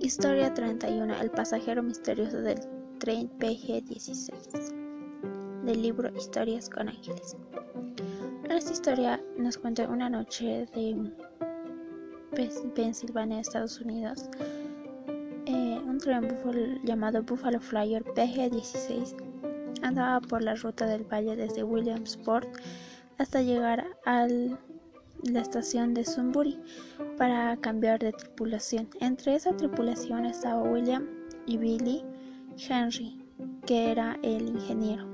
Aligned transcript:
Historia 0.00 0.52
31. 0.52 1.20
El 1.20 1.30
pasajero 1.30 1.84
misterioso 1.84 2.40
del 2.40 2.58
tren 2.98 3.30
PG-16. 3.38 5.62
Del 5.64 5.82
libro 5.82 6.10
Historias 6.16 6.68
con 6.68 6.88
Ángeles. 6.88 7.36
Esta 8.48 8.72
historia 8.72 9.22
nos 9.38 9.58
cuenta 9.58 9.88
una 9.88 10.10
noche 10.10 10.66
de 10.74 11.12
Pensilvania, 12.74 13.38
Estados 13.38 13.80
Unidos. 13.80 14.28
Eh, 15.46 15.80
un 15.86 16.00
tren 16.00 16.80
llamado 16.82 17.22
Buffalo 17.22 17.60
Flyer 17.60 18.02
PG-16 18.02 19.14
andaba 19.82 20.20
por 20.20 20.42
la 20.42 20.56
ruta 20.56 20.86
del 20.86 21.04
valle 21.04 21.36
desde 21.36 21.62
Williamsport 21.62 22.48
hasta 23.18 23.40
llegar 23.42 23.86
al 24.04 24.58
la 25.24 25.40
estación 25.40 25.94
de 25.94 26.04
Sunbury 26.04 26.58
para 27.16 27.56
cambiar 27.56 27.98
de 27.98 28.12
tripulación. 28.12 28.88
Entre 29.00 29.34
esa 29.34 29.56
tripulación 29.56 30.26
estaba 30.26 30.62
William 30.62 31.06
y 31.46 31.56
Billy 31.56 32.04
Henry, 32.68 33.18
que 33.66 33.90
era 33.90 34.18
el 34.22 34.48
ingeniero 34.48 35.06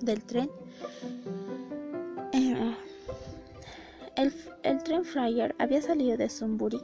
del 0.00 0.22
tren. 0.24 0.50
Eh, 2.32 2.76
el, 4.16 4.82
tren 4.82 5.04
Flyer 5.04 5.54
había 5.58 5.82
salido 5.82 6.16
de 6.16 6.28
Sunbury 6.28 6.80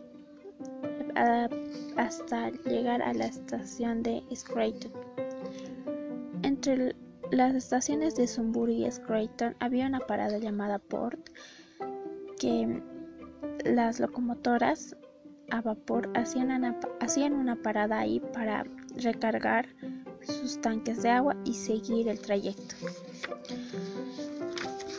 hasta 1.96 2.50
llegar 2.50 3.02
a 3.02 3.12
la 3.12 3.26
estación 3.26 4.02
de 4.02 4.22
Scranton. 4.34 4.92
Entre 6.42 6.94
las 7.30 7.54
estaciones 7.54 8.14
de 8.16 8.26
Sunbury 8.26 8.86
y 8.86 8.90
Scranton 8.90 9.56
había 9.60 9.86
una 9.86 10.00
parada 10.00 10.38
llamada 10.38 10.78
Port 10.78 11.30
que 12.42 12.82
las 13.64 14.00
locomotoras 14.00 14.96
a 15.50 15.60
vapor 15.60 16.10
hacían 16.14 16.50
una, 17.34 17.54
parada 17.62 18.00
ahí 18.00 18.18
para 18.32 18.64
recargar 18.96 19.68
sus 20.22 20.60
tanques 20.60 21.02
de 21.02 21.10
agua 21.10 21.36
y 21.44 21.54
seguir 21.54 22.08
el 22.08 22.18
trayecto. 22.18 22.74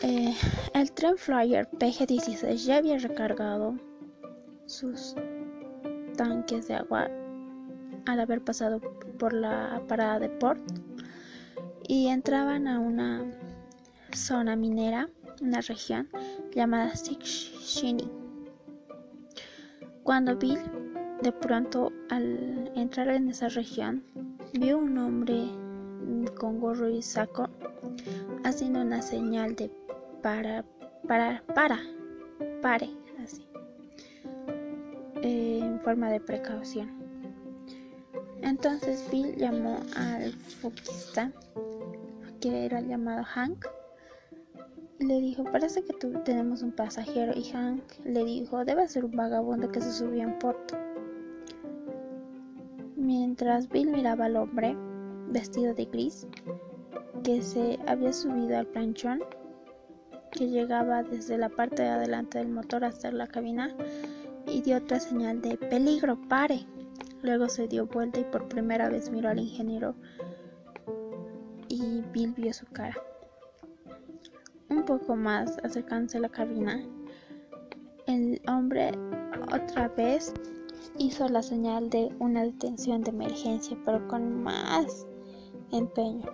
Eh, 0.02 0.34
el 0.72 0.90
tren 0.92 1.18
Flyer 1.18 1.68
PG-16 1.72 2.54
ya 2.64 2.78
había 2.78 2.96
recargado 2.96 3.74
sus 4.64 5.14
tanques 6.16 6.68
de 6.68 6.74
agua 6.76 7.10
al 8.06 8.20
haber 8.20 8.42
pasado 8.42 8.80
por 9.18 9.34
la 9.34 9.82
parada 9.86 10.18
de 10.18 10.30
Port 10.30 10.60
y 11.86 12.08
entraban 12.08 12.68
a 12.68 12.80
una 12.80 13.22
zona 14.14 14.56
minera, 14.56 15.08
una 15.40 15.60
región 15.60 16.08
llamada 16.54 16.92
Shini. 16.94 18.10
Cuando 20.02 20.36
Bill 20.36 20.58
de 21.22 21.32
pronto 21.32 21.92
al 22.10 22.70
entrar 22.74 23.08
en 23.08 23.28
esa 23.28 23.48
región 23.48 24.04
vio 24.52 24.78
un 24.78 24.98
hombre 24.98 25.48
con 26.36 26.60
gorro 26.60 26.88
y 26.88 27.02
saco 27.02 27.48
haciendo 28.44 28.82
una 28.82 29.02
señal 29.02 29.56
de 29.56 29.70
para, 30.22 30.64
para, 31.06 31.42
para, 31.54 31.78
pare, 32.62 32.90
así, 33.22 33.46
en 35.22 35.80
forma 35.80 36.10
de 36.10 36.20
precaución. 36.20 36.90
Entonces 38.42 39.06
Bill 39.10 39.36
llamó 39.36 39.80
al 39.96 40.32
foquista, 40.32 41.32
que 42.40 42.66
era 42.66 42.80
llamado 42.80 43.24
Hank, 43.24 43.66
le 44.98 45.20
dijo, 45.20 45.44
parece 45.44 45.82
que 45.82 45.92
tú 45.94 46.12
tenemos 46.24 46.62
un 46.62 46.72
pasajero 46.72 47.32
y 47.36 47.44
Hank 47.44 47.82
le 48.04 48.24
dijo, 48.24 48.64
debe 48.64 48.86
ser 48.88 49.04
un 49.04 49.12
vagabundo 49.12 49.70
que 49.70 49.80
se 49.80 49.92
subió 49.92 50.22
en 50.22 50.38
Porto. 50.38 50.76
Mientras 52.96 53.68
Bill 53.68 53.90
miraba 53.90 54.26
al 54.26 54.36
hombre, 54.36 54.76
vestido 55.28 55.74
de 55.74 55.86
gris, 55.86 56.26
que 57.22 57.42
se 57.42 57.78
había 57.86 58.12
subido 58.12 58.56
al 58.56 58.66
planchón, 58.66 59.22
que 60.30 60.48
llegaba 60.48 61.02
desde 61.02 61.38
la 61.38 61.48
parte 61.48 61.82
de 61.82 61.88
adelante 61.88 62.38
del 62.38 62.48
motor 62.48 62.84
hasta 62.84 63.10
la 63.10 63.26
cabina, 63.26 63.74
y 64.46 64.62
dio 64.62 64.76
otra 64.76 65.00
señal 65.00 65.40
de 65.40 65.56
peligro, 65.56 66.20
pare. 66.28 66.66
Luego 67.22 67.48
se 67.48 67.66
dio 67.66 67.86
vuelta 67.86 68.20
y 68.20 68.24
por 68.24 68.48
primera 68.48 68.88
vez 68.88 69.10
miró 69.10 69.30
al 69.30 69.40
ingeniero 69.40 69.94
y 71.68 72.02
Bill 72.12 72.34
vio 72.36 72.52
su 72.52 72.66
cara 72.66 72.94
poco 74.84 75.16
más 75.16 75.58
acercándose 75.62 76.18
a 76.18 76.22
la 76.22 76.28
cabina. 76.28 76.82
El 78.06 78.40
hombre 78.48 78.92
otra 79.52 79.88
vez 79.88 80.32
hizo 80.98 81.28
la 81.28 81.42
señal 81.42 81.90
de 81.90 82.14
una 82.18 82.42
detención 82.42 83.02
de 83.02 83.10
emergencia, 83.10 83.76
pero 83.84 84.06
con 84.08 84.42
más 84.42 85.06
empeño, 85.70 86.26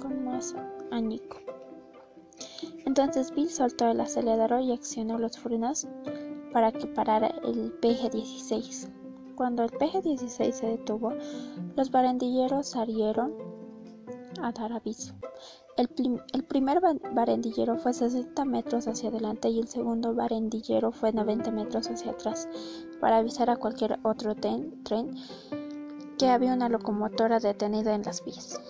con 0.00 0.24
más 0.24 0.54
añico. 0.90 1.38
Entonces 2.86 3.32
Bill 3.34 3.50
soltó 3.50 3.88
el 3.90 4.00
acelerador 4.00 4.60
y 4.62 4.72
accionó 4.72 5.18
los 5.18 5.38
frenos 5.38 5.86
para 6.52 6.72
que 6.72 6.86
parara 6.86 7.28
el 7.44 7.72
PG-16. 7.80 8.90
Cuando 9.36 9.64
el 9.64 9.70
PG-16 9.70 10.52
se 10.52 10.66
detuvo, 10.66 11.14
los 11.76 11.90
barandilleros 11.90 12.68
salieron 12.68 13.32
a 14.42 14.52
dar 14.52 14.72
aviso. 14.72 15.14
El, 15.76 15.88
primer 16.44 16.80
barandillero 17.14 17.78
fue 17.78 17.92
60 17.92 18.44
metros 18.44 18.86
hacia 18.86 19.08
adelante 19.08 19.48
y 19.48 19.60
el 19.60 19.68
segundo 19.68 20.14
barandillero 20.14 20.92
fue 20.92 21.12
90 21.12 21.50
metros 21.52 21.88
hacia 21.88 22.12
atrás 22.12 22.48
para 23.00 23.18
avisar 23.18 23.48
a 23.48 23.56
cualquier 23.56 23.98
otro 24.02 24.34
tren 24.34 24.80
que 26.18 26.28
había 26.28 26.52
una 26.52 26.68
locomotora 26.68 27.38
detenida 27.40 27.94
en 27.94 28.02
las 28.02 28.22
vías. 28.24 28.60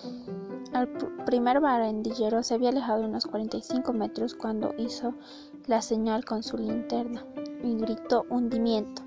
El 0.73 0.87
primer 1.25 1.59
barandillero 1.59 2.43
se 2.43 2.53
había 2.53 2.69
alejado 2.69 3.03
unos 3.03 3.25
45 3.25 3.91
metros 3.91 4.35
cuando 4.35 4.73
hizo 4.77 5.13
la 5.67 5.81
señal 5.81 6.23
con 6.23 6.43
su 6.43 6.57
linterna 6.57 7.25
y 7.61 7.75
gritó 7.75 8.25
hundimiento. 8.29 9.01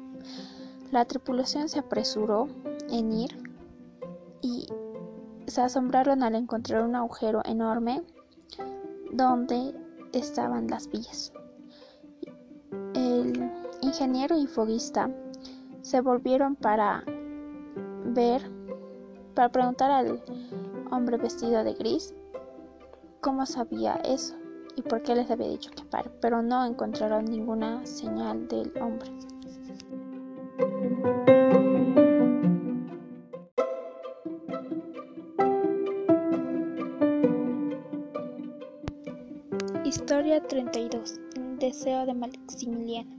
La 0.90 1.06
tripulación 1.06 1.70
se 1.70 1.78
apresuró 1.78 2.48
en 2.90 3.12
ir 3.12 3.38
y 4.42 4.66
se 5.54 5.60
asombraron 5.60 6.24
al 6.24 6.34
encontrar 6.34 6.82
un 6.82 6.96
agujero 6.96 7.40
enorme 7.44 8.02
donde 9.12 9.72
estaban 10.12 10.66
las 10.66 10.88
vías. 10.88 11.32
El 12.92 13.52
ingeniero 13.80 14.36
y 14.36 14.48
foguista 14.48 15.08
se 15.82 16.00
volvieron 16.00 16.56
para 16.56 17.04
ver, 18.06 18.50
para 19.36 19.48
preguntar 19.50 19.92
al 19.92 20.24
hombre 20.90 21.18
vestido 21.18 21.62
de 21.62 21.74
gris 21.74 22.12
cómo 23.20 23.46
sabía 23.46 23.94
eso 24.04 24.34
y 24.74 24.82
por 24.82 25.04
qué 25.04 25.14
les 25.14 25.30
había 25.30 25.50
dicho 25.50 25.70
que 25.70 25.84
pare, 25.84 26.10
pero 26.20 26.42
no 26.42 26.66
encontraron 26.66 27.26
ninguna 27.26 27.86
señal 27.86 28.48
del 28.48 28.72
hombre. 28.82 29.08
Historia 40.44 40.70
32. 40.70 41.20
Deseo 41.58 42.04
de 42.04 42.12
Maximiliano. 42.12 43.16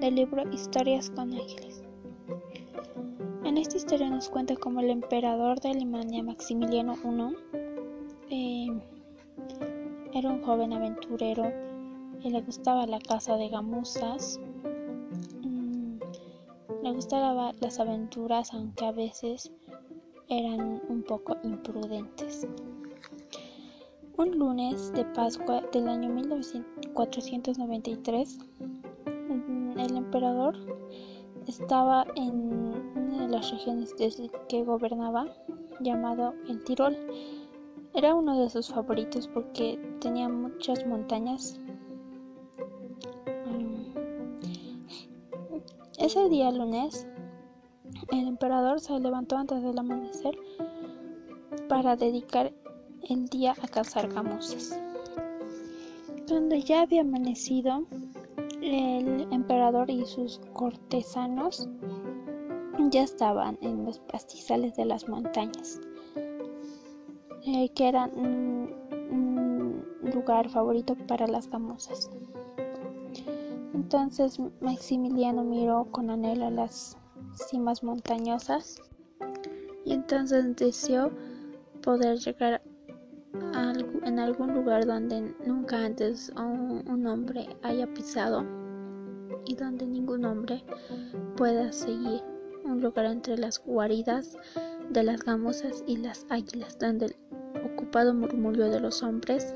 Del 0.00 0.14
libro 0.14 0.50
Historias 0.50 1.10
con 1.10 1.30
Ángeles. 1.30 1.82
En 3.44 3.58
esta 3.58 3.76
historia 3.76 4.08
nos 4.08 4.30
cuenta 4.30 4.56
cómo 4.56 4.80
el 4.80 4.88
emperador 4.88 5.60
de 5.60 5.72
Alemania, 5.72 6.22
Maximiliano 6.22 6.94
I, 6.94 7.36
eh, 8.30 8.80
era 10.14 10.30
un 10.30 10.42
joven 10.42 10.72
aventurero 10.72 11.52
y 12.22 12.30
le 12.30 12.40
gustaba 12.40 12.86
la 12.86 12.98
caza 12.98 13.36
de 13.36 13.50
gamuzas. 13.50 14.40
Mm, 15.42 15.98
le 16.82 16.92
gustaban 16.92 17.54
las 17.60 17.78
aventuras, 17.78 18.54
aunque 18.54 18.86
a 18.86 18.92
veces 18.92 19.52
eran 20.30 20.80
un 20.88 21.02
poco 21.02 21.36
imprudentes. 21.42 22.48
Un 24.22 24.38
lunes 24.38 24.92
de 24.92 25.04
Pascua 25.04 25.62
del 25.72 25.88
año 25.88 26.08
1493, 26.08 28.38
el 29.78 29.96
emperador 29.96 30.54
estaba 31.48 32.06
en 32.14 32.32
una 32.94 33.22
de 33.22 33.28
las 33.28 33.50
regiones 33.50 33.96
desde 33.96 34.30
que 34.48 34.62
gobernaba, 34.62 35.26
llamado 35.80 36.34
el 36.48 36.62
Tirol. 36.62 36.96
Era 37.94 38.14
uno 38.14 38.38
de 38.38 38.48
sus 38.48 38.68
favoritos 38.68 39.26
porque 39.26 39.76
tenía 40.00 40.28
muchas 40.28 40.86
montañas. 40.86 41.58
Mm. 43.46 43.96
Ese 45.98 46.28
día 46.28 46.52
lunes, 46.52 47.08
el 48.12 48.28
emperador 48.28 48.78
se 48.78 49.00
levantó 49.00 49.36
antes 49.36 49.64
del 49.64 49.80
amanecer 49.80 50.38
para 51.68 51.96
dedicar 51.96 52.52
el 53.08 53.26
día 53.26 53.54
a 53.60 53.68
cazar 53.68 54.12
gamuzas. 54.12 54.78
Cuando 56.28 56.56
ya 56.56 56.82
había 56.82 57.02
amanecido, 57.02 57.86
el 58.60 59.26
emperador 59.32 59.90
y 59.90 60.06
sus 60.06 60.40
cortesanos 60.52 61.68
ya 62.90 63.02
estaban 63.02 63.58
en 63.60 63.84
los 63.84 63.98
pastizales 64.00 64.76
de 64.76 64.84
las 64.84 65.08
montañas, 65.08 65.80
eh, 67.44 67.68
que 67.74 67.88
eran 67.88 68.10
un 68.18 68.72
lugar 70.14 70.48
favorito 70.48 70.94
para 71.06 71.26
las 71.26 71.48
gamuzas. 71.48 72.10
Entonces 73.74 74.38
Maximiliano 74.60 75.44
miró 75.44 75.86
con 75.90 76.10
anhelo 76.10 76.50
las 76.50 76.96
cimas 77.34 77.82
montañosas 77.82 78.80
y 79.84 79.92
entonces 79.92 80.54
deseó 80.56 81.10
poder 81.82 82.18
llegar 82.18 82.62
algún 84.32 84.54
lugar 84.54 84.86
donde 84.86 85.34
nunca 85.46 85.84
antes 85.84 86.32
un, 86.36 87.06
hombre 87.06 87.54
haya 87.62 87.86
pisado 87.92 88.46
y 89.44 89.54
donde 89.54 89.86
ningún 89.86 90.24
hombre 90.24 90.64
pueda 91.36 91.70
seguir. 91.70 92.22
Un 92.64 92.80
lugar 92.80 93.06
entre 93.06 93.36
las 93.36 93.58
guaridas 93.62 94.38
de 94.88 95.02
las 95.02 95.22
gamosas 95.22 95.84
y 95.86 95.98
las 95.98 96.24
águilas, 96.30 96.78
donde 96.78 97.06
el 97.06 97.16
ocupado 97.66 98.14
murmullo 98.14 98.70
de 98.70 98.80
los 98.80 99.02
hombres 99.02 99.54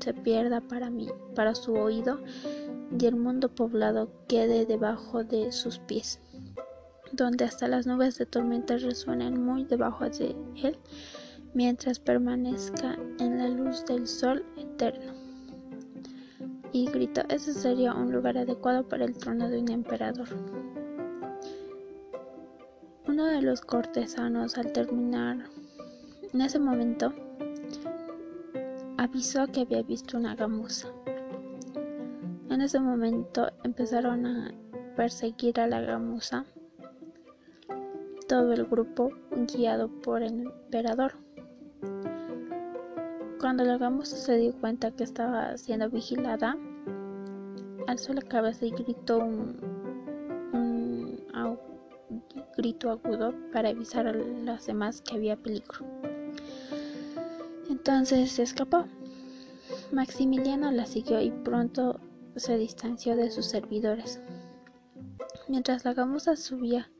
se 0.00 0.14
pierda 0.14 0.60
para 0.62 0.90
mí, 0.90 1.08
para 1.36 1.54
su 1.54 1.74
oído, 1.74 2.18
y 2.98 3.06
el 3.06 3.14
mundo 3.14 3.54
poblado 3.54 4.10
quede 4.26 4.66
debajo 4.66 5.22
de 5.22 5.52
sus 5.52 5.78
pies, 5.78 6.20
donde 7.12 7.44
hasta 7.44 7.68
las 7.68 7.86
nubes 7.86 8.18
de 8.18 8.26
tormenta 8.26 8.78
resuenen 8.78 9.44
muy 9.44 9.64
debajo 9.64 10.08
de 10.08 10.34
él 10.56 10.76
mientras 11.54 11.98
permanezca 11.98 12.96
en 13.18 13.38
la 13.38 13.48
luz 13.48 13.84
del 13.86 14.06
sol 14.06 14.44
eterno. 14.56 15.12
Y 16.72 16.86
gritó, 16.86 17.22
ese 17.28 17.52
sería 17.52 17.94
un 17.94 18.12
lugar 18.12 18.36
adecuado 18.36 18.86
para 18.86 19.04
el 19.04 19.16
trono 19.16 19.48
de 19.48 19.58
un 19.58 19.70
emperador. 19.70 20.28
Uno 23.06 23.24
de 23.24 23.42
los 23.42 23.62
cortesanos 23.62 24.58
al 24.58 24.72
terminar 24.72 25.48
en 26.32 26.40
ese 26.42 26.58
momento 26.58 27.12
avisó 28.98 29.46
que 29.46 29.62
había 29.62 29.82
visto 29.82 30.18
una 30.18 30.34
gamuza. 30.34 30.88
En 32.50 32.60
ese 32.60 32.80
momento 32.80 33.50
empezaron 33.64 34.26
a 34.26 34.52
perseguir 34.94 35.58
a 35.60 35.66
la 35.66 35.80
gamuza 35.80 36.44
todo 38.28 38.52
el 38.52 38.66
grupo 38.66 39.10
guiado 39.30 39.88
por 39.88 40.22
el 40.22 40.40
emperador. 40.40 41.27
Cuando 43.48 43.64
la 43.64 43.78
gamuza 43.78 44.14
se 44.14 44.36
dio 44.36 44.52
cuenta 44.60 44.90
que 44.90 45.04
estaba 45.04 45.56
siendo 45.56 45.88
vigilada, 45.88 46.54
alzó 47.86 48.12
la 48.12 48.20
cabeza 48.20 48.66
y 48.66 48.72
gritó 48.72 49.20
un, 49.20 49.56
grito 52.58 52.90
agudo 52.90 53.32
para 53.50 53.70
avisar 53.70 54.06
a 54.06 54.12
las 54.12 54.66
demás 54.66 55.00
que 55.00 55.14
había 55.14 55.34
peligro. 55.36 55.86
Entonces 57.70 58.32
se 58.32 58.42
escapó. 58.42 58.84
Maximiliano 59.92 60.70
la 60.70 60.84
siguió 60.84 61.18
y 61.18 61.30
pronto 61.30 62.00
se 62.36 62.58
distanció 62.58 63.16
de 63.16 63.30
sus 63.30 63.46
servidores. 63.46 64.20
Mientras 65.48 65.86
la 65.86 65.94
gamuza 65.94 66.36
subía 66.36 66.90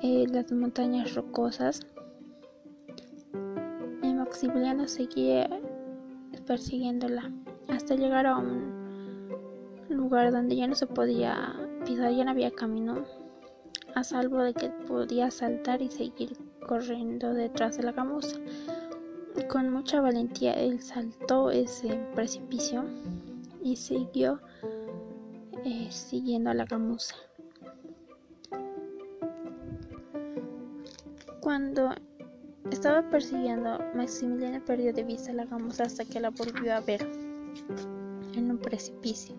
eh, 0.00 0.24
las 0.32 0.50
montañas 0.50 1.14
rocosas, 1.14 1.82
Maximiliano 4.28 4.86
seguía 4.86 5.48
persiguiéndola 6.46 7.32
hasta 7.68 7.94
llegar 7.94 8.26
a 8.26 8.36
un 8.36 9.26
lugar 9.88 10.30
donde 10.32 10.54
ya 10.54 10.66
no 10.66 10.74
se 10.74 10.86
podía 10.86 11.56
pisar, 11.86 12.12
ya 12.12 12.24
no 12.26 12.32
había 12.32 12.50
camino, 12.50 13.06
a 13.94 14.04
salvo 14.04 14.42
de 14.42 14.52
que 14.52 14.68
podía 14.86 15.30
saltar 15.30 15.80
y 15.80 15.90
seguir 15.90 16.36
corriendo 16.66 17.32
detrás 17.32 17.78
de 17.78 17.84
la 17.84 17.92
gamuza. 17.92 18.36
Con 19.48 19.70
mucha 19.70 20.02
valentía 20.02 20.52
él 20.52 20.82
saltó 20.82 21.50
ese 21.50 21.98
precipicio 22.14 22.84
y 23.62 23.76
siguió 23.76 24.40
eh, 25.64 25.88
siguiendo 25.90 26.50
a 26.50 26.54
la 26.54 26.66
gamuza. 26.66 27.16
Cuando 31.40 31.94
estaba 32.70 33.02
persiguiendo, 33.10 33.78
Maximiliano 33.94 34.64
perdió 34.64 34.92
de 34.92 35.04
vista 35.04 35.32
la 35.32 35.44
gamuza 35.44 35.84
hasta 35.84 36.04
que 36.04 36.20
la 36.20 36.30
volvió 36.30 36.74
a 36.74 36.80
ver 36.80 37.02
en 38.34 38.50
un 38.50 38.58
precipicio, 38.58 39.34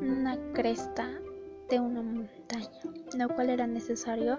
una 0.00 0.36
cresta 0.52 1.08
de 1.68 1.80
una 1.80 2.02
montaña, 2.02 2.68
lo 3.16 3.28
cual 3.28 3.50
era 3.50 3.66
necesario 3.66 4.38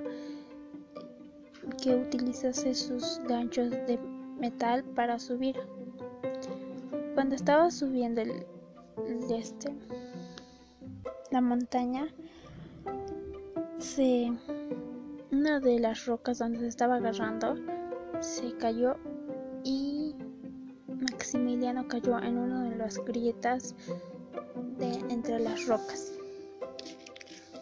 que 1.81 1.95
utilizase 1.95 2.73
sus 2.73 3.19
ganchos 3.27 3.71
de 3.71 3.97
metal 4.37 4.83
para 4.83 5.17
subir. 5.17 5.55
Cuando 7.13 7.35
estaba 7.35 7.71
subiendo 7.71 8.21
el, 8.21 8.45
este, 9.33 9.73
la 11.31 11.41
montaña, 11.41 12.07
se 13.79 14.31
una 15.31 15.61
de 15.61 15.79
las 15.79 16.05
rocas 16.05 16.39
donde 16.39 16.59
se 16.59 16.67
estaba 16.67 16.95
agarrando 16.95 17.55
se 18.19 18.53
cayó 18.57 18.97
y 19.63 20.13
Maximiliano 20.87 21.87
cayó 21.87 22.19
en 22.19 22.37
una 22.37 22.69
de 22.69 22.75
las 22.75 22.97
grietas 22.97 23.75
de 24.77 24.91
entre 25.09 25.39
las 25.39 25.65
rocas. 25.67 26.11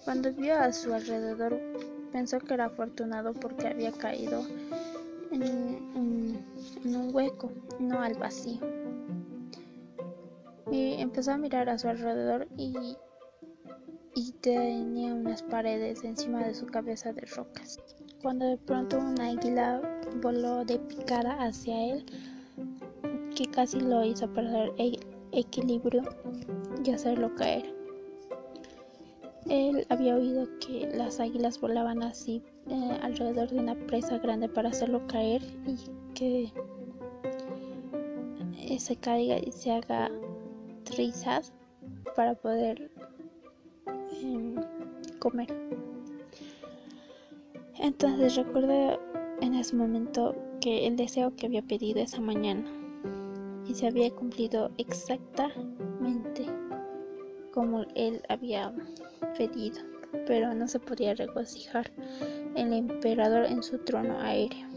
Cuando 0.04 0.34
vio 0.34 0.56
a 0.60 0.74
su 0.74 0.94
alrededor 0.94 1.60
pensó 2.12 2.40
que 2.40 2.56
era 2.56 2.66
afortunado 2.66 3.34
porque 3.34 3.68
había 3.68 3.92
caído 3.92 4.44
en, 5.32 5.44
en 6.84 6.96
un 6.96 7.14
hueco, 7.14 7.52
no 7.80 8.02
al 8.02 8.16
vacío. 8.16 8.60
Y 10.72 10.96
empezó 10.96 11.32
a 11.34 11.38
mirar 11.38 11.70
a 11.70 11.78
su 11.78 11.88
alrededor 11.88 12.48
y 12.58 12.98
y 14.16 14.32
tenía 14.34 15.14
unas 15.14 15.44
paredes 15.44 16.04
encima 16.04 16.44
de 16.44 16.54
su 16.54 16.66
cabeza 16.66 17.14
de 17.14 17.22
rocas. 17.22 17.80
Cuando 18.22 18.46
de 18.46 18.58
pronto 18.58 18.98
un 18.98 19.20
águila 19.20 19.82
voló 20.22 20.66
de 20.66 20.80
picada 20.80 21.34
hacia 21.44 21.94
él, 21.94 22.06
que 23.36 23.46
casi 23.46 23.80
lo 23.80 24.04
hizo 24.04 24.28
perder 24.34 24.74
el 24.78 25.00
equilibrio 25.32 26.04
y 26.84 26.92
hacerlo 26.92 27.34
caer. 27.36 27.74
Él 29.48 29.86
había 29.90 30.16
oído 30.16 30.48
que 30.60 30.90
las 30.94 31.20
águilas 31.20 31.60
volaban 31.60 32.04
así 32.04 32.44
eh, 32.68 33.00
alrededor 33.02 33.50
de 33.50 33.60
una 33.60 33.76
presa 33.88 34.18
grande 34.20 34.50
para 34.50 34.70
hacerlo 34.70 35.06
caer 35.08 35.42
y 35.66 35.78
que 36.14 36.54
se 38.80 38.96
caiga 38.96 39.38
y 39.38 39.52
se 39.52 39.72
haga 39.72 40.10
trizas 40.84 41.52
para 42.16 42.34
poder 42.36 42.90
comer. 45.20 45.48
Entonces 47.80 48.36
recuerdo 48.36 49.00
en 49.42 49.54
ese 49.56 49.76
momento 49.76 50.36
que 50.60 50.88
el 50.88 50.96
deseo 50.98 51.36
que 51.36 51.46
había 51.46 51.62
pedido 51.62 52.02
esa 52.02 52.20
mañana 52.20 52.66
y 53.68 53.74
se 53.74 53.88
había 53.88 54.10
cumplido 54.12 54.72
exactamente 54.78 56.46
como 57.54 57.84
él 57.96 58.22
había 58.30 58.74
pedido, 59.38 59.82
pero 60.28 60.54
no 60.54 60.68
se 60.68 60.80
podía 60.80 61.14
regocijar 61.14 61.92
el 62.56 62.74
emperador 62.74 63.46
en 63.46 63.64
su 63.64 63.78
trono 63.80 64.20
aéreo. 64.20 64.68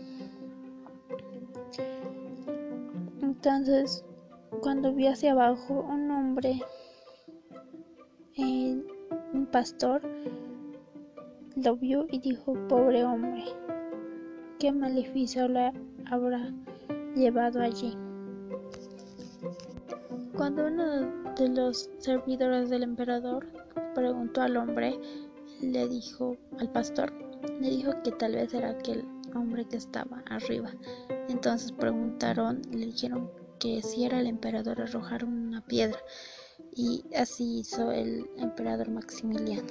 Entonces, 3.20 4.04
cuando 4.60 4.92
vi 4.92 5.06
hacia 5.06 5.32
abajo 5.32 5.84
un 5.88 6.10
hombre 6.10 6.60
pastor 9.52 10.00
lo 11.56 11.76
vio 11.76 12.06
y 12.10 12.18
dijo, 12.18 12.54
pobre 12.68 13.04
hombre, 13.04 13.44
qué 14.58 14.72
maleficio 14.72 15.46
le 15.46 15.70
habrá 16.10 16.50
llevado 17.14 17.60
allí. 17.60 17.94
Cuando 20.34 20.66
uno 20.66 21.34
de 21.34 21.48
los 21.50 21.90
servidores 21.98 22.70
del 22.70 22.82
emperador 22.82 23.46
preguntó 23.94 24.40
al 24.40 24.56
hombre, 24.56 24.98
le 25.60 25.86
dijo 25.86 26.34
al 26.58 26.70
pastor, 26.72 27.12
le 27.60 27.68
dijo 27.68 27.92
que 28.02 28.12
tal 28.12 28.32
vez 28.32 28.54
era 28.54 28.70
aquel 28.70 29.04
hombre 29.34 29.66
que 29.66 29.76
estaba 29.76 30.24
arriba. 30.30 30.70
Entonces 31.28 31.72
preguntaron, 31.72 32.62
le 32.70 32.86
dijeron 32.86 33.30
que 33.58 33.82
si 33.82 34.04
era 34.04 34.18
el 34.18 34.26
emperador 34.26 34.80
arrojaron 34.80 35.48
una 35.48 35.60
piedra 35.60 35.98
y 36.74 37.04
así 37.16 37.60
hizo 37.60 37.90
el 37.92 38.28
emperador 38.36 38.90
Maximiliano. 38.90 39.68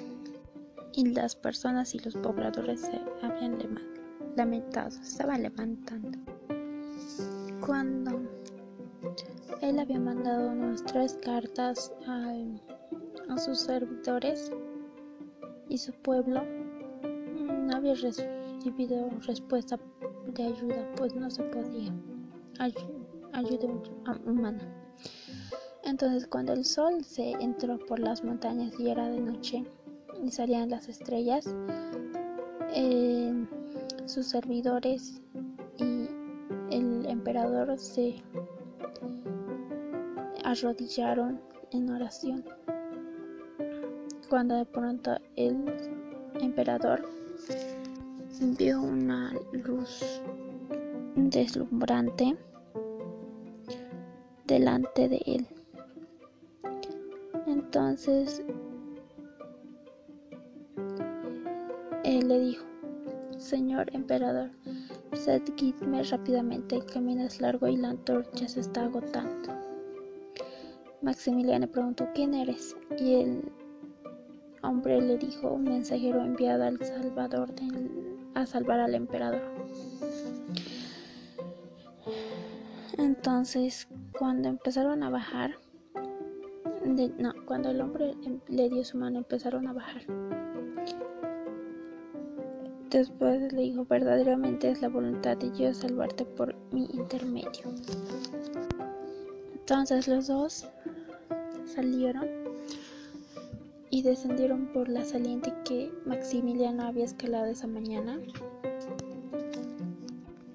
Y 0.94 1.10
las 1.10 1.36
personas 1.36 1.96
y 1.96 2.00
los 2.00 2.16
pobladores 2.18 2.82
se 2.82 3.02
habían 3.22 3.58
lamentado, 4.36 4.90
estaban 5.02 5.44
levantando. 5.44 6.20
Cuando 7.66 8.22
Él 9.62 9.80
había 9.80 10.00
mandado 10.00 10.50
unas 10.50 10.84
tres 10.84 11.18
cartas 11.24 11.94
a, 12.08 12.34
a 13.30 13.38
sus 13.38 13.60
servidores 13.60 14.52
y 15.70 15.78
su 15.78 15.94
pueblo 15.94 16.44
no 17.04 17.76
había 17.76 17.94
recibido 17.96 19.10
respuesta 19.26 19.80
de 20.34 20.44
ayuda, 20.44 20.88
pues 20.98 21.16
no 21.16 21.30
se 21.30 21.44
podía 21.44 21.94
ayuda 23.34 23.68
humana. 24.26 24.81
Entonces 25.92 26.26
cuando 26.26 26.54
el 26.54 26.64
sol 26.64 27.04
se 27.04 27.32
entró 27.42 27.78
por 27.78 28.00
las 28.00 28.24
montañas 28.24 28.80
y 28.80 28.90
era 28.90 29.10
de 29.10 29.20
noche 29.20 29.66
y 30.24 30.32
salían 30.32 30.70
las 30.70 30.88
estrellas, 30.88 31.54
eh, 32.74 33.34
sus 34.06 34.26
servidores 34.26 35.22
y 35.78 36.08
el 36.74 37.06
emperador 37.08 37.78
se 37.78 38.24
arrodillaron 40.46 41.42
en 41.72 41.90
oración. 41.90 42.46
Cuando 44.30 44.56
de 44.56 44.66
pronto 44.66 45.18
el 45.36 45.58
emperador 46.40 47.06
vio 48.58 48.82
una 48.82 49.34
luz 49.52 50.22
deslumbrante 51.18 52.38
delante 54.48 55.10
de 55.10 55.22
él. 55.26 55.61
Entonces 57.74 58.44
él 62.04 62.28
le 62.28 62.40
dijo, 62.42 62.66
Señor 63.38 63.90
emperador, 63.96 64.52
seguidme 65.14 66.04
rápidamente, 66.04 66.76
el 66.76 66.86
camino 66.86 67.24
es 67.24 67.40
largo 67.40 67.70
y 67.70 67.78
la 67.78 67.92
antorcha 67.92 68.50
se 68.50 68.60
está 68.60 68.84
agotando. 68.84 69.54
Maximiliano 71.02 71.66
preguntó, 71.66 72.10
¿quién 72.14 72.34
eres? 72.34 72.76
Y 73.00 73.22
el 73.22 73.54
hombre 74.64 75.00
le 75.00 75.18
dijo, 75.18 75.54
un 75.54 75.64
mensajero 75.64 76.20
enviado 76.26 76.66
al 76.66 76.78
Salvador 76.84 77.54
a 78.36 78.46
salvar 78.46 78.82
al 78.82 78.96
emperador. 78.96 79.44
Entonces, 82.98 83.88
cuando 84.20 84.50
empezaron 84.50 85.04
a 85.04 85.10
bajar, 85.10 85.61
no, 86.86 87.34
cuando 87.46 87.70
el 87.70 87.82
hombre 87.82 88.16
le 88.48 88.70
dio 88.70 88.84
su 88.84 88.98
mano, 88.98 89.20
empezaron 89.20 89.68
a 89.68 89.74
bajar. 89.74 90.02
Después 92.90 93.54
le 93.54 93.62
dijo, 93.62 93.86
verdaderamente 93.86 94.70
es 94.70 94.82
la 94.82 94.90
voluntad 94.90 95.38
de 95.38 95.50
Dios 95.52 95.78
salvarte 95.78 96.26
por 96.26 96.56
mi 96.72 96.86
intermedio. 96.92 97.74
Entonces 99.54 100.10
los 100.10 100.28
dos 100.28 100.68
salieron 101.66 102.28
y 103.90 104.02
descendieron 104.02 104.68
por 104.74 104.90
la 104.90 105.06
saliente 105.06 105.54
que 105.64 105.92
Maximiliano 106.06 106.84
había 106.84 107.06
escalado 107.06 107.46
esa 107.46 107.68
mañana. 107.68 108.20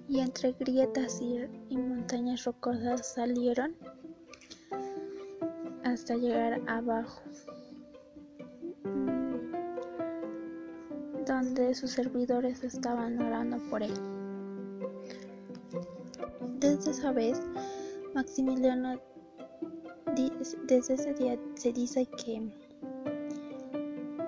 Y 0.09 0.21
entre 0.21 0.53
grietas 0.53 1.21
y, 1.21 1.77
montañas 1.77 2.45
rocosas 2.45 3.07
salieron 3.15 3.75
hasta 5.97 6.15
llegar 6.15 6.61
abajo, 6.67 7.23
donde 11.27 11.75
sus 11.75 11.91
servidores 11.91 12.63
estaban 12.65 13.19
orando 13.19 13.57
por 13.71 13.83
él. 13.83 13.95
Desde 16.61 16.91
esa 16.91 17.13
vez, 17.13 17.41
Maximiliano 18.15 19.01
desde 20.69 20.95
ese 20.95 21.15
día 21.15 21.39
se 21.55 21.73
dice 21.73 22.07
que 22.23 22.43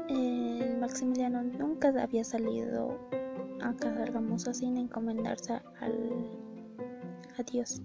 eh, 0.09 0.77
Maximiliano 0.81 1.43
nunca 1.43 1.89
había 2.03 2.25
salido 2.25 2.99
a 3.61 3.75
cazar 3.75 4.11
sin 4.55 4.79
encomendarse 4.79 5.61
al, 5.81 6.31
a 7.37 7.43
Dios. 7.43 7.83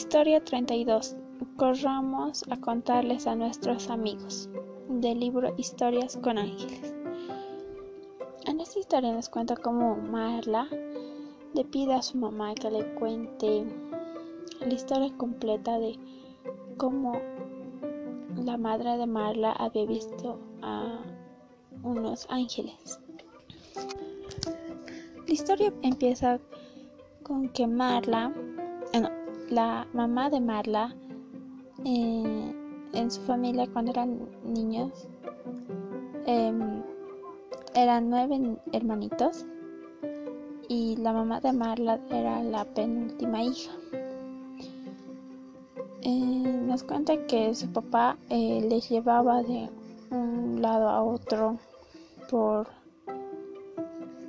Historia 0.00 0.42
32. 0.42 1.14
Corramos 1.58 2.42
a 2.48 2.56
contarles 2.56 3.26
a 3.26 3.34
nuestros 3.34 3.90
amigos. 3.90 4.48
Del 4.88 5.20
libro 5.20 5.52
Historias 5.58 6.16
con 6.16 6.38
Ángeles. 6.38 6.94
En 8.46 8.60
esta 8.60 8.78
historia 8.78 9.12
nos 9.12 9.28
cuenta 9.28 9.56
cómo 9.56 9.96
Marla 9.96 10.66
le 11.52 11.64
pide 11.66 11.92
a 11.92 12.00
su 12.00 12.16
mamá 12.16 12.54
que 12.54 12.70
le 12.70 12.94
cuente 12.94 13.66
la 14.60 14.72
historia 14.72 15.14
completa 15.18 15.78
de 15.78 15.98
cómo 16.78 17.20
la 18.42 18.56
madre 18.56 18.96
de 18.96 19.06
Marla 19.06 19.52
había 19.52 19.84
visto 19.84 20.40
a 20.62 20.98
unos 21.82 22.26
ángeles. 22.30 23.00
La 25.26 25.32
historia 25.34 25.74
empieza 25.82 26.40
con 27.22 27.50
que 27.50 27.66
Marla, 27.66 28.32
la 29.50 29.86
mamá 29.92 30.30
de 30.30 30.40
Marla 30.40 30.94
eh, 31.84 32.54
en 32.92 33.10
su 33.10 33.20
familia 33.22 33.66
cuando 33.72 33.90
eran 33.90 34.28
niños 34.44 35.08
em, 36.26 36.82
eran 37.74 38.10
nueve 38.10 38.56
hermanitos 38.72 39.44
y 40.68 40.96
la 40.96 41.12
mamá 41.12 41.40
de 41.40 41.52
Marla 41.52 41.98
era 42.10 42.42
la 42.44 42.64
penúltima 42.64 43.42
hija. 43.42 43.72
Eh, 46.02 46.60
nos 46.66 46.84
cuenta 46.84 47.26
que 47.26 47.52
su 47.56 47.68
papá 47.72 48.16
eh, 48.28 48.64
les 48.68 48.88
llevaba 48.88 49.42
de 49.42 49.68
un 50.10 50.62
lado 50.62 50.88
a 50.88 51.02
otro 51.02 51.58
por, 52.30 52.68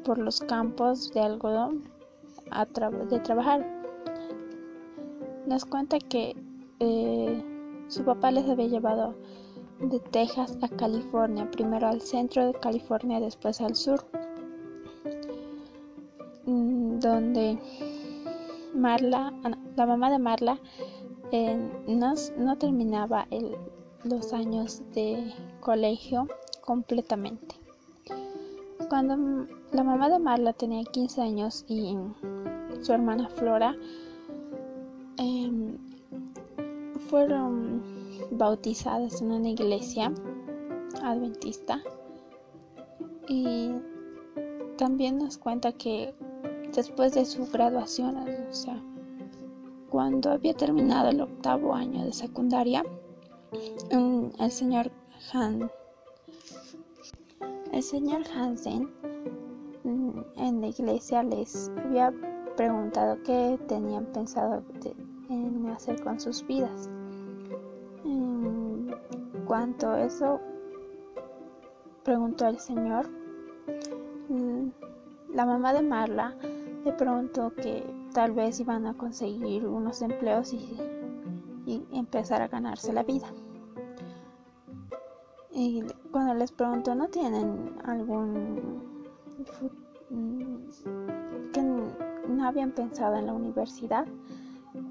por 0.04 0.18
los 0.18 0.42
campos 0.42 1.14
de 1.14 1.22
algodón 1.22 1.84
a 2.50 2.66
de 2.66 3.20
trabajar 3.20 3.81
nos 5.52 5.66
cuenta 5.66 6.00
que 6.00 6.34
eh, 6.80 7.44
su 7.90 8.06
papá 8.06 8.32
les 8.32 8.48
había 8.48 8.68
llevado 8.68 9.16
de 9.82 10.00
Texas 10.00 10.58
a 10.62 10.70
California, 10.70 11.52
primero 11.52 11.88
al 11.88 12.00
centro 12.00 12.46
de 12.46 12.54
California, 12.54 13.20
después 13.20 13.60
al 13.60 13.76
sur, 13.76 14.06
mm, 16.46 17.00
donde 17.00 17.60
Marla, 18.74 19.34
la 19.76 19.86
mamá 19.86 20.10
de 20.10 20.20
Marla, 20.20 20.58
eh, 21.34 21.60
no, 21.86 22.58
terminaba 22.58 23.28
los 24.06 24.32
años 24.32 24.82
de 24.94 25.34
colegio 25.60 26.30
completamente. 26.62 27.56
Cuando 28.88 29.48
la 29.74 29.84
mamá 29.84 30.08
de 30.08 30.20
Marla 30.20 30.54
tenía 30.54 30.86
15 30.86 31.22
años 31.22 31.66
y 31.68 31.98
su 32.82 32.94
hermana 32.94 33.28
Flora 33.28 33.76
fueron 37.12 37.84
bautizadas 38.32 39.22
en 39.22 39.34
una 39.34 39.50
iglesia 39.50 40.14
adventista 41.04 41.84
y 43.28 43.74
también 44.78 45.18
nos 45.18 45.38
cuenta 45.38 45.74
que 45.74 46.16
después 46.74 47.14
de 47.14 47.26
su 47.26 47.48
graduación, 47.48 48.16
o 48.16 48.54
sea, 48.54 48.82
cuando 49.90 50.32
había 50.32 50.54
terminado 50.54 51.10
el 51.10 51.20
octavo 51.20 51.74
año 51.74 52.06
de 52.06 52.14
secundaria, 52.14 52.82
el 53.90 54.52
señor 54.52 54.90
Han, 55.34 55.70
el 57.74 57.84
señor 57.84 58.22
Hansen 58.34 58.90
mm, 59.84 60.20
en 60.38 60.62
la 60.62 60.68
iglesia 60.68 61.24
les 61.24 61.70
había 61.84 62.14
preguntado 62.56 63.22
qué 63.24 63.60
tenían 63.68 64.06
pensado 64.14 64.64
en 65.30 65.68
hacer 65.68 66.02
con 66.02 66.18
sus 66.18 66.48
vidas. 66.48 66.90
Cuanto 69.52 69.90
a 69.90 70.04
eso, 70.06 70.40
preguntó 72.06 72.48
el 72.48 72.58
Señor. 72.58 73.10
Mm, 74.30 74.70
la 75.34 75.46
mamá 75.46 75.74
de 75.74 75.82
Marla 75.82 76.38
le 76.86 76.94
preguntó 76.94 77.54
que 77.54 77.84
tal 78.14 78.32
vez 78.32 78.62
iban 78.62 78.88
a 78.88 78.94
conseguir 78.94 79.68
unos 79.68 80.02
empleos 80.02 80.54
y, 80.54 80.80
empezar 81.92 82.42
a 82.42 82.48
ganarse 82.48 82.94
la 82.94 83.04
vida. 83.04 83.28
Y 85.52 85.84
cuando 86.14 86.34
les 86.34 86.54
preguntó, 86.54 86.96
¿no 86.96 87.10
tienen 87.10 87.76
algún... 87.84 88.82
no 92.30 92.48
habían 92.48 92.72
pensado 92.72 93.18
en 93.18 93.26
la 93.26 93.34
universidad. 93.34 94.08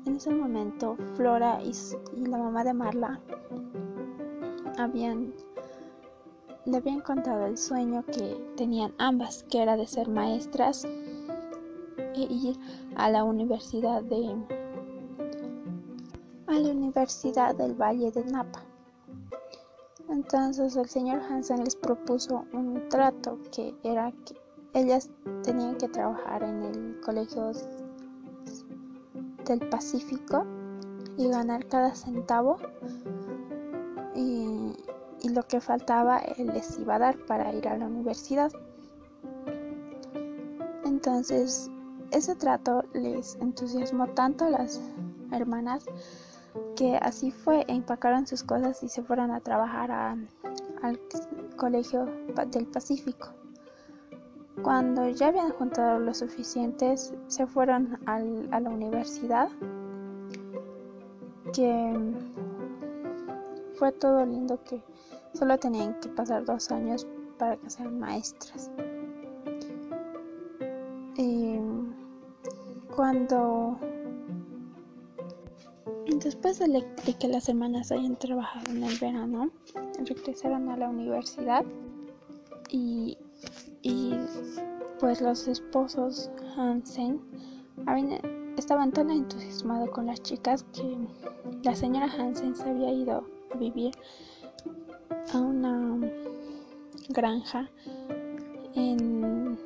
En 0.04 0.16
ese 0.16 0.34
momento, 0.34 0.98
Flora 1.14 1.60
y, 1.62 1.72
la 2.28 2.36
mamá 2.36 2.62
de 2.62 2.74
Marla 2.74 3.20
habían, 4.78 5.32
le 6.64 6.76
habían 6.76 7.00
contado 7.00 7.46
el 7.46 7.58
sueño 7.58 8.04
que 8.06 8.36
tenían 8.56 8.92
ambas, 8.98 9.44
que 9.44 9.62
era 9.62 9.76
de 9.76 9.86
ser 9.86 10.08
maestras 10.08 10.84
e 12.14 12.20
ir 12.28 12.56
a 12.96 13.10
la 13.10 13.24
universidad 13.24 14.02
de 14.02 14.36
a 16.46 16.52
la 16.52 16.70
Universidad 16.70 17.54
del 17.54 17.74
Valle 17.74 18.10
de 18.10 18.24
Napa. 18.24 18.64
Entonces 20.08 20.74
el 20.74 20.88
señor 20.88 21.20
Hansen 21.20 21.62
les 21.62 21.76
propuso 21.76 22.44
un 22.52 22.88
trato 22.88 23.38
que 23.52 23.72
era 23.84 24.12
que 24.24 24.34
ellas 24.74 25.08
tenían 25.44 25.76
que 25.76 25.88
trabajar 25.88 26.42
en 26.42 26.62
el 26.64 27.00
colegio 27.00 27.52
del 29.46 29.68
Pacífico 29.68 30.44
y 31.16 31.28
ganar 31.28 31.66
cada 31.66 31.94
centavo 31.94 32.56
y, 35.22 35.28
lo 35.28 35.42
que 35.42 35.60
faltaba 35.60 36.18
él 36.18 36.48
les 36.48 36.78
iba 36.78 36.96
a 36.96 36.98
dar 36.98 37.18
para 37.26 37.52
ir 37.52 37.68
a 37.68 37.76
la 37.76 37.86
universidad. 37.86 38.50
Entonces 40.84 41.70
ese 42.10 42.34
trato 42.34 42.84
les 42.92 43.36
entusiasmó 43.36 44.08
tanto 44.08 44.44
a 44.44 44.50
las 44.50 44.80
hermanas 45.30 45.84
que 46.76 46.96
así 46.96 47.30
fue, 47.30 47.64
empacaron 47.68 48.26
sus 48.26 48.42
cosas 48.42 48.82
y 48.82 48.88
se 48.88 49.02
fueron 49.02 49.30
a 49.30 49.40
trabajar 49.40 49.92
al 49.92 51.00
colegio 51.56 52.06
del 52.48 52.66
Pacífico. 52.66 53.28
Cuando 54.62 55.08
ya 55.08 55.28
habían 55.28 55.52
juntado 55.52 55.98
lo 55.98 56.12
suficientes, 56.12 57.14
se 57.28 57.46
fueron 57.46 57.98
a 58.06 58.18
la 58.18 58.70
universidad, 58.70 59.48
que 61.52 61.98
fue 63.74 63.92
todo 63.92 64.26
lindo 64.26 64.62
que 64.64 64.82
solo 65.32 65.58
tenían 65.58 65.98
que 66.00 66.08
pasar 66.10 66.44
dos 66.44 66.70
años 66.70 67.06
para 67.38 67.56
que 67.56 67.70
sean 67.70 67.98
maestras. 67.98 68.70
Y 71.16 71.58
cuando 72.94 73.78
Después 76.22 76.58
de, 76.58 76.84
que 77.18 77.28
las 77.28 77.48
hermanas 77.48 77.90
hayan 77.92 78.16
trabajado 78.16 78.70
en 78.70 78.82
el 78.82 78.98
verano, 78.98 79.50
regresaron 80.04 80.68
a 80.68 80.76
la 80.76 80.88
universidad 80.88 81.64
y, 82.68 83.16
pues 84.98 85.22
los 85.22 85.48
esposos 85.48 86.30
Hansen 86.56 87.20
estaban 88.58 88.92
tan 88.92 89.10
entusiasmados 89.10 89.88
con 89.90 90.06
las 90.06 90.22
chicas 90.22 90.64
que 90.74 90.98
la 91.62 91.74
señora 91.74 92.06
Hansen 92.06 92.54
se 92.54 92.68
había 92.68 92.92
ido 92.92 93.24
a 93.54 93.56
vivir 93.56 93.92
a 95.32 95.38
una 95.38 95.98
granja 97.08 97.70
en, 98.74 99.58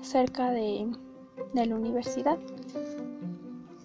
cerca 0.00 0.50
de 0.50 0.86
la 1.54 1.74
universidad. 1.74 2.38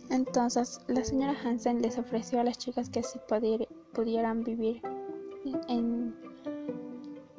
Entonces 0.09 0.81
la 0.87 1.03
señora 1.03 1.35
Hansen 1.43 1.81
les 1.81 1.97
ofreció 1.97 2.39
a 2.39 2.43
las 2.43 2.57
chicas 2.57 2.89
que 2.89 3.03
si 3.03 3.19
pudieran 3.93 4.43
vivir 4.43 4.81
en, 5.67 6.15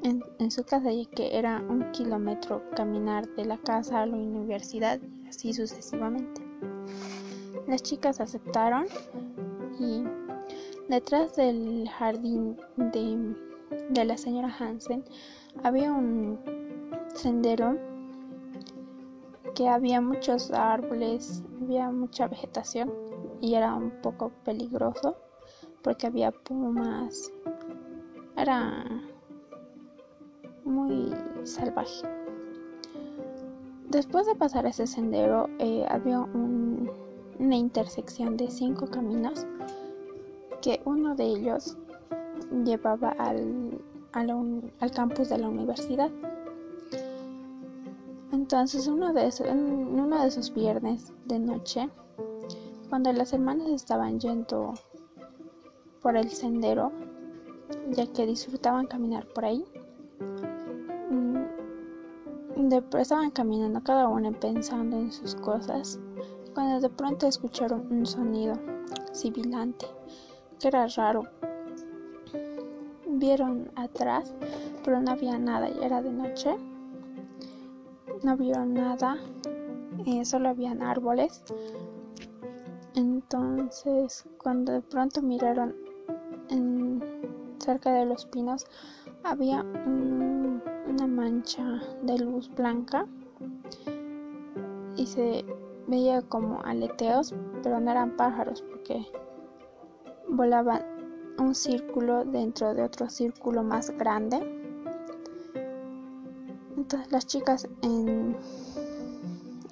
en, 0.03 0.51
su 0.51 0.65
casa, 0.65 0.91
y 0.93 1.07
que 1.07 1.37
era 1.37 1.63
un 1.69 1.91
kilómetro 1.93 2.63
caminar 2.75 3.29
de 3.35 3.45
la 3.45 3.59
casa 3.59 4.03
a 4.03 4.07
la 4.07 4.17
universidad 4.17 4.99
y 5.25 5.29
así 5.29 5.53
sucesivamente. 5.53 6.43
Las 7.67 7.83
chicas 7.83 8.21
aceptaron 8.21 8.87
y 9.79 10.05
detrás 10.89 11.37
del 11.37 11.89
jardín 11.89 12.57
de, 12.77 13.35
de 13.91 14.05
la 14.05 14.17
señora 14.17 14.55
Hansen 14.59 15.05
había 15.63 15.93
un 15.93 16.39
sendero 17.15 17.77
que 19.55 19.69
había 19.69 20.01
muchos 20.01 20.51
árboles, 20.53 21.43
había 21.61 21.91
mucha 21.91 22.29
vegetación 22.29 22.93
y 23.41 23.55
era 23.55 23.75
un 23.75 23.91
poco 24.03 24.31
peligroso 24.45 25.17
porque 25.83 26.07
había 26.07 26.31
pumas. 26.31 27.33
Era 28.37 28.85
muy 30.65 31.13
salvaje. 31.45 32.07
Después 33.89 34.27
de 34.27 34.35
pasar 34.35 34.67
ese 34.67 34.87
sendero 34.87 35.49
eh, 35.59 35.87
había 35.89 36.21
una 36.21 37.57
intersección 37.57 38.37
de 38.37 38.51
cinco 38.51 38.87
caminos 38.87 39.47
que 40.61 40.81
uno 40.85 41.15
de 41.15 41.25
ellos 41.25 41.77
llevaba 42.65 43.11
al, 43.19 43.81
al 44.13 44.91
campus 44.93 45.29
de 45.29 45.39
la 45.39 45.49
universidad. 45.49 46.11
Entonces, 48.33 48.87
uno 48.87 49.13
de, 49.13 49.27
esos, 49.27 49.47
uno 49.51 50.21
de 50.21 50.29
esos 50.29 50.53
viernes 50.53 51.13
de 51.27 51.39
noche, 51.39 51.89
cuando 52.89 53.13
las 53.13 53.33
hermanas 53.33 53.69
estaban 53.69 54.19
yendo 54.21 54.75
por 56.03 56.17
el 56.17 56.29
sendero, 56.31 56.93
ya 57.91 58.07
que 58.07 58.27
disfrutaban 58.27 58.87
caminar 58.87 59.27
por 59.35 59.45
ahí, 59.45 59.65
mm, 61.11 61.39
estaban 62.99 63.31
caminando 63.31 63.83
cada 63.83 64.09
una 64.09 64.31
pensando 64.31 64.97
en 64.97 65.13
sus 65.13 65.35
cosas, 65.35 65.99
cuando 66.55 66.81
de 66.81 66.91
pronto 66.91 67.27
escucharon 67.27 67.87
un 67.91 68.05
sonido 68.05 68.55
sibilante, 69.13 69.87
que 70.59 70.69
era 70.69 70.87
raro. 70.89 71.23
Vieron 73.19 73.71
atrás, 73.75 74.33
pero 74.85 75.01
no 75.01 75.11
había 75.11 75.39
nada, 75.39 75.69
ya 75.69 75.87
era 75.87 76.03
de 76.03 76.13
noche 76.13 76.57
no 78.23 78.37
vieron 78.37 78.75
nada, 78.75 79.17
eh, 80.07 80.25
solo 80.25 80.49
habían 80.49 80.83
árboles. 80.83 81.43
Entonces, 82.95 84.25
cuando 84.43 84.73
de 84.73 84.81
pronto 84.81 85.23
miraron 85.23 85.75
cerca 87.59 87.93
de 87.93 88.07
los 88.07 88.27
pinos, 88.27 88.67
había 89.23 89.63
una 89.63 91.07
mancha 91.07 91.81
de 92.03 92.19
luz 92.19 92.51
blanca 92.55 93.07
y 94.97 95.07
se 95.07 95.45
veía 95.87 96.23
como 96.23 96.61
aleteos, 96.63 97.35
pero 97.63 97.79
no 97.79 97.91
eran 97.91 98.17
pájaros 98.17 98.63
porque 98.63 99.07
volaban 100.29 100.98
un 101.49 101.55
círculo 101.55 102.27
dentro 102.27 102.75
de 102.75 102.83
otro 102.83 103.09
círculo 103.09 103.63
más 103.63 103.91
grande 103.97 104.39
las 107.11 107.27
chicas 107.27 107.67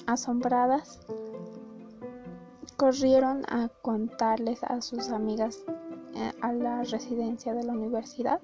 asombradas 0.06 1.00
corrieron 2.76 3.42
a 3.48 3.68
contarles 3.82 4.62
a 4.64 4.80
sus 4.80 5.10
amigas 5.10 5.64
eh, 6.14 6.32
a 6.40 6.52
la 6.52 6.82
residencia 6.84 7.54
de 7.54 7.64
la 7.64 7.72
universidad, 7.72 8.40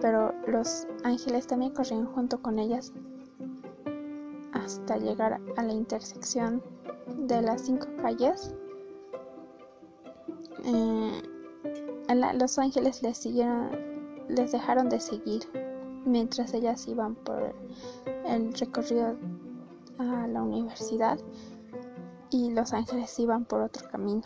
pero 0.00 0.32
los 0.46 0.86
ángeles 1.04 1.46
también 1.46 1.72
corrieron 1.72 2.06
junto 2.06 2.40
con 2.42 2.58
ellas 2.58 2.92
hasta 4.52 4.96
llegar 4.96 5.40
a 5.56 5.62
la 5.62 5.72
intersección 5.72 6.62
de 7.26 7.42
las 7.42 7.62
cinco 7.62 7.86
calles. 8.02 8.54
Eh, 10.64 11.22
los 12.14 12.58
ángeles 12.58 13.02
les 13.02 13.18
siguieron, 13.18 13.70
les 14.28 14.52
dejaron 14.52 14.88
de 14.88 15.00
seguir 15.00 15.42
mientras 16.04 16.54
ellas 16.54 16.86
iban 16.86 17.14
por 17.14 17.54
el 18.24 18.54
recorrido 18.54 19.16
a 19.98 20.26
la 20.26 20.42
universidad 20.42 21.18
y 22.30 22.50
los 22.50 22.72
ángeles 22.72 23.18
iban 23.18 23.44
por 23.44 23.62
otro 23.62 23.88
camino. 23.90 24.22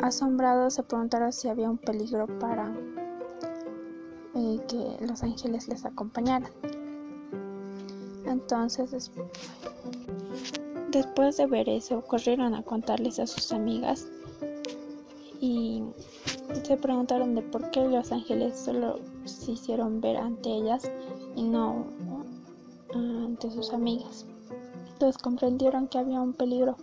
Asombrados 0.00 0.74
se 0.74 0.82
preguntaron 0.82 1.32
si 1.32 1.48
había 1.48 1.70
un 1.70 1.78
peligro 1.78 2.26
para 2.38 2.74
eh, 4.34 4.60
que 4.66 4.96
los 5.06 5.22
ángeles 5.22 5.68
les 5.68 5.84
acompañaran. 5.84 6.50
Entonces, 8.24 9.12
después 10.90 11.36
de 11.36 11.46
ver 11.46 11.68
eso, 11.68 12.00
corrieron 12.02 12.54
a 12.54 12.62
contarles 12.62 13.18
a 13.18 13.26
sus 13.26 13.52
amigas 13.52 14.08
y 15.42 15.82
se 16.62 16.76
preguntaron 16.76 17.34
de 17.34 17.42
por 17.42 17.68
qué 17.72 17.84
los 17.84 18.12
ángeles 18.12 18.56
solo 18.56 19.00
se 19.24 19.50
hicieron 19.50 20.00
ver 20.00 20.16
ante 20.16 20.48
ellas 20.48 20.88
y 21.34 21.42
no 21.42 21.84
ante 22.94 23.50
sus 23.50 23.72
amigas. 23.72 24.24
Entonces 24.92 25.20
comprendieron 25.20 25.88
que 25.88 25.98
había 25.98 26.20
un 26.20 26.32
peligro, 26.32 26.76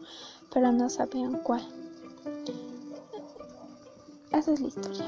pero 0.54 0.74
no 0.74 0.89
sabían 0.89 1.39
cuál. 1.41 1.62
Esa 4.34 4.52
es 4.52 4.60
la 4.60 4.67
historia. 4.67 5.06